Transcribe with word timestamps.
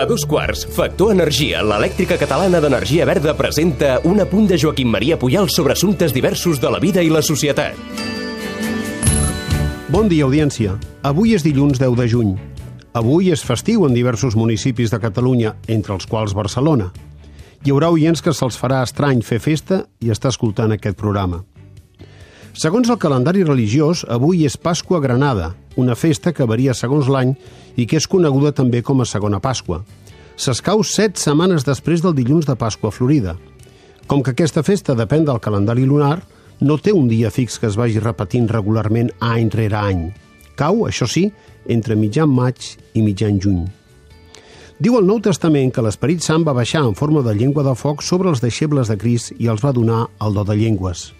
A 0.00 0.06
dos 0.06 0.24
quarts, 0.24 0.62
Factor 0.64 1.12
Energia, 1.12 1.60
l'elèctrica 1.60 2.16
catalana 2.16 2.56
d'energia 2.64 3.04
verda, 3.04 3.34
presenta 3.36 3.98
un 4.08 4.22
apunt 4.24 4.46
de 4.48 4.56
Joaquim 4.56 4.88
Maria 4.88 5.18
Puyal 5.20 5.50
sobre 5.52 5.74
assumptes 5.74 6.14
diversos 6.16 6.60
de 6.60 6.70
la 6.72 6.80
vida 6.80 7.02
i 7.04 7.10
la 7.12 7.20
societat. 7.20 7.76
Bon 9.92 10.08
dia, 10.08 10.24
audiència. 10.24 10.78
Avui 11.04 11.34
és 11.36 11.44
dilluns 11.44 11.82
10 11.82 11.98
de 12.00 12.08
juny. 12.08 12.32
Avui 12.96 13.28
és 13.34 13.44
festiu 13.44 13.84
en 13.84 13.92
diversos 13.92 14.38
municipis 14.40 14.88
de 14.88 15.02
Catalunya, 15.02 15.56
entre 15.68 15.92
els 15.98 16.08
quals 16.08 16.32
Barcelona. 16.32 16.88
Hi 17.60 17.74
haurà 17.74 17.92
oients 17.92 18.24
que 18.24 18.32
se'ls 18.32 18.56
farà 18.56 18.80
estrany 18.86 19.20
fer 19.20 19.36
festa 19.44 19.84
i 20.00 20.08
estar 20.08 20.32
escoltant 20.32 20.72
aquest 20.72 20.96
programa. 20.96 21.44
Segons 22.52 22.90
el 22.90 22.98
calendari 22.98 23.44
religiós, 23.46 24.02
avui 24.10 24.42
és 24.44 24.56
Pasqua 24.58 24.98
Granada, 25.00 25.52
una 25.78 25.94
festa 25.94 26.32
que 26.34 26.46
varia 26.50 26.74
segons 26.74 27.06
l'any 27.06 27.36
i 27.78 27.86
que 27.86 28.00
és 28.00 28.08
coneguda 28.10 28.50
també 28.52 28.82
com 28.82 29.00
a 29.00 29.06
Segona 29.06 29.38
Pasqua. 29.40 29.84
S'escau 30.34 30.82
set 30.82 31.20
setmanes 31.20 31.64
després 31.64 32.02
del 32.02 32.16
dilluns 32.16 32.48
de 32.48 32.56
Pasqua 32.58 32.90
Florida. 32.90 33.36
Com 34.10 34.24
que 34.24 34.34
aquesta 34.34 34.64
festa 34.66 34.96
depèn 34.98 35.28
del 35.28 35.38
calendari 35.38 35.86
lunar, 35.86 36.18
no 36.60 36.76
té 36.76 36.92
un 36.92 37.06
dia 37.08 37.30
fix 37.30 37.60
que 37.60 37.70
es 37.70 37.78
vagi 37.78 38.02
repetint 38.02 38.48
regularment 38.50 39.12
any 39.20 39.48
rere 39.54 39.78
any. 39.78 40.08
Cau, 40.58 40.82
això 40.88 41.06
sí, 41.06 41.28
entre 41.70 41.94
mitjan 41.96 42.28
maig 42.28 42.74
i 42.94 43.04
mitjan 43.04 43.38
juny. 43.40 43.68
Diu 44.80 44.98
el 44.98 45.06
Nou 45.06 45.20
Testament 45.22 45.70
que 45.70 45.84
l'Esperit 45.84 46.24
Sant 46.24 46.42
va 46.42 46.56
baixar 46.56 46.82
en 46.88 46.98
forma 46.98 47.22
de 47.22 47.36
llengua 47.36 47.62
de 47.62 47.76
foc 47.76 48.02
sobre 48.02 48.32
els 48.32 48.42
deixebles 48.42 48.90
de 48.90 48.98
Crist 48.98 49.36
i 49.38 49.46
els 49.52 49.62
va 49.62 49.76
donar 49.76 50.06
el 50.24 50.34
do 50.34 50.44
de 50.48 50.56
llengües. 50.56 51.10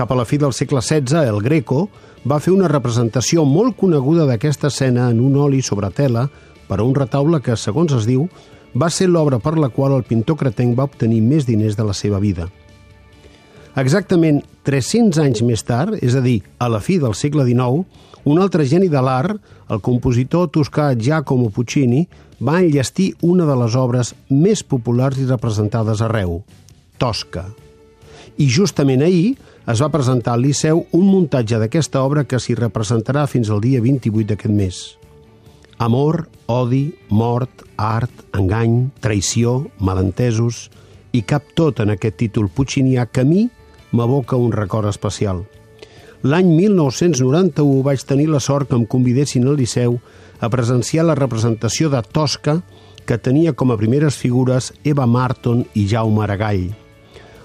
Cap 0.00 0.14
a 0.14 0.16
la 0.16 0.24
fi 0.24 0.38
del 0.40 0.54
segle 0.56 0.80
XVI, 0.80 1.28
el 1.28 1.42
Greco 1.44 1.82
va 2.24 2.38
fer 2.40 2.54
una 2.54 2.70
representació 2.72 3.42
molt 3.44 3.74
coneguda 3.76 4.24
d'aquesta 4.24 4.70
escena 4.70 5.10
en 5.12 5.18
un 5.20 5.34
oli 5.36 5.60
sobre 5.60 5.90
tela 5.92 6.22
per 6.70 6.78
a 6.80 6.86
un 6.86 6.94
retaule 6.96 7.42
que, 7.44 7.52
segons 7.52 7.92
es 7.92 8.08
diu, 8.08 8.24
va 8.72 8.88
ser 8.88 9.10
l'obra 9.10 9.36
per 9.44 9.58
la 9.60 9.68
qual 9.68 9.98
el 9.98 10.06
pintor 10.08 10.40
cretenc 10.40 10.72
va 10.78 10.88
obtenir 10.88 11.20
més 11.20 11.44
diners 11.44 11.76
de 11.76 11.84
la 11.84 11.92
seva 11.92 12.16
vida. 12.16 12.48
Exactament 13.76 14.40
300 14.64 15.20
anys 15.20 15.44
més 15.44 15.68
tard, 15.68 16.00
és 16.00 16.16
a 16.16 16.24
dir, 16.24 16.38
a 16.56 16.72
la 16.72 16.80
fi 16.80 16.96
del 16.96 17.12
segle 17.12 17.44
XIX, 17.44 17.84
un 18.24 18.40
altre 18.40 18.64
geni 18.64 18.88
de 18.88 19.04
l'art, 19.04 19.36
el 19.68 19.84
compositor 19.84 20.48
toscà 20.48 20.94
Giacomo 20.96 21.52
Puccini, 21.52 22.06
va 22.40 22.62
enllestir 22.64 23.12
una 23.20 23.44
de 23.44 23.64
les 23.66 23.76
obres 23.76 24.16
més 24.30 24.64
populars 24.64 25.20
i 25.20 25.28
representades 25.28 26.00
arreu, 26.00 26.40
Tosca. 26.96 27.50
I 28.38 28.48
justament 28.48 29.02
ahir 29.02 29.36
es 29.70 29.82
va 29.82 29.90
presentar 29.92 30.34
al 30.34 30.44
Liceu 30.44 30.84
un 30.96 31.06
muntatge 31.06 31.58
d'aquesta 31.60 32.02
obra 32.02 32.24
que 32.24 32.40
s'hi 32.40 32.56
representarà 32.58 33.26
fins 33.30 33.50
al 33.50 33.60
dia 33.64 33.80
28 33.82 34.32
d'aquest 34.32 34.54
mes. 34.54 34.80
Amor, 35.80 36.26
odi, 36.46 36.90
mort, 37.08 37.64
art, 37.76 38.26
engany, 38.36 38.90
traïció, 39.00 39.70
malentesos 39.78 40.68
i 41.16 41.22
cap 41.22 41.54
tot 41.56 41.80
en 41.80 41.94
aquest 41.94 42.18
títol 42.20 42.50
puccinià 42.52 43.06
que 43.08 43.24
a 43.24 43.28
mi 43.28 43.46
m'aboca 43.92 44.36
un 44.36 44.52
record 44.52 44.90
especial. 44.90 45.46
L'any 46.22 46.50
1991 46.52 47.80
vaig 47.86 48.04
tenir 48.04 48.28
la 48.28 48.42
sort 48.44 48.68
que 48.68 48.76
em 48.76 48.84
convidessin 48.84 49.48
al 49.48 49.56
Liceu 49.56 49.96
a 50.40 50.50
presenciar 50.52 51.06
la 51.08 51.16
representació 51.16 51.88
de 51.88 52.02
Tosca 52.04 52.60
que 53.08 53.18
tenia 53.18 53.54
com 53.56 53.72
a 53.72 53.80
primeres 53.80 54.20
figures 54.20 54.74
Eva 54.84 55.06
Marton 55.08 55.64
i 55.74 55.88
Jaume 55.88 56.24
Aragall. 56.26 56.68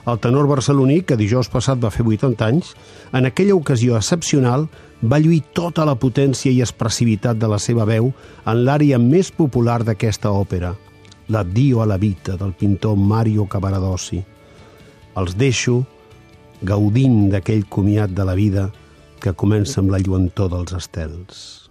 El 0.06 0.20
tenor 0.22 0.46
barceloní, 0.46 1.00
que 1.02 1.18
dijous 1.18 1.50
passat 1.50 1.80
va 1.82 1.90
fer 1.90 2.06
80 2.06 2.46
anys, 2.46 2.74
en 3.14 3.26
aquella 3.26 3.56
ocasió 3.58 3.96
excepcional 3.98 4.68
va 5.02 5.20
lluir 5.20 5.42
tota 5.58 5.86
la 5.86 5.98
potència 5.98 6.54
i 6.54 6.62
expressivitat 6.62 7.40
de 7.42 7.50
la 7.50 7.58
seva 7.60 7.88
veu 7.90 8.12
en 8.46 8.64
l'àrea 8.68 9.00
més 9.02 9.32
popular 9.34 9.82
d'aquesta 9.84 10.30
òpera, 10.30 10.76
l'Addio 11.30 11.82
a 11.82 11.90
la 11.90 11.98
vita 11.98 12.38
del 12.38 12.54
pintor 12.54 12.96
Mario 12.96 13.48
Cavaradossi. 13.50 14.22
Els 15.18 15.36
deixo 15.42 15.82
gaudint 16.62 17.30
d'aquell 17.34 17.66
comiat 17.66 18.14
de 18.14 18.26
la 18.30 18.38
vida 18.38 18.70
que 19.20 19.34
comença 19.34 19.82
amb 19.82 19.90
la 19.90 20.02
lluentor 20.06 20.54
dels 20.54 20.78
estels. 20.78 21.65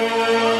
Música 0.00 0.59